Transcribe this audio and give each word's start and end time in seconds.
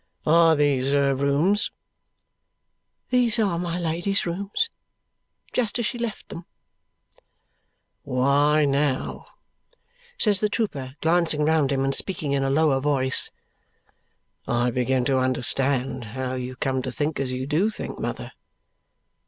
"Are 0.25 0.55
these 0.55 0.93
her 0.93 1.13
rooms?" 1.13 1.69
"These 3.11 3.37
are 3.37 3.59
my 3.59 3.77
Lady's 3.77 4.25
rooms, 4.25 4.71
just 5.53 5.77
as 5.77 5.85
she 5.85 5.99
left 5.99 6.29
them." 6.29 6.47
"Why, 8.01 8.65
now," 8.65 9.27
says 10.17 10.39
the 10.39 10.49
trooper, 10.49 10.95
glancing 11.01 11.45
round 11.45 11.71
him 11.71 11.83
and 11.83 11.93
speaking 11.93 12.31
in 12.31 12.41
a 12.41 12.49
lower 12.49 12.79
voice, 12.79 13.29
"I 14.47 14.71
begin 14.71 15.05
to 15.05 15.19
understand 15.19 16.03
how 16.03 16.33
you 16.33 16.55
come 16.55 16.81
to 16.81 16.91
think 16.91 17.19
as 17.19 17.31
you 17.31 17.45
do 17.45 17.69
think, 17.69 17.99
mother. 17.99 18.31